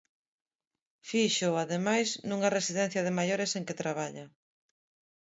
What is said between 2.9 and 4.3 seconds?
de maiores en que traballa.